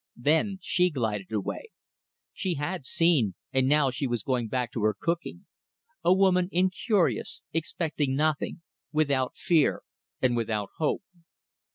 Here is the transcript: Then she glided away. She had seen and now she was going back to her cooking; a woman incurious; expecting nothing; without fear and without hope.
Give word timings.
Then 0.17 0.57
she 0.63 0.89
glided 0.89 1.31
away. 1.31 1.65
She 2.33 2.55
had 2.55 2.87
seen 2.87 3.35
and 3.53 3.67
now 3.67 3.91
she 3.91 4.07
was 4.07 4.23
going 4.23 4.47
back 4.47 4.71
to 4.71 4.81
her 4.81 4.95
cooking; 4.99 5.45
a 6.03 6.11
woman 6.11 6.49
incurious; 6.51 7.43
expecting 7.53 8.15
nothing; 8.15 8.63
without 8.91 9.37
fear 9.37 9.83
and 10.19 10.35
without 10.35 10.71
hope. 10.77 11.03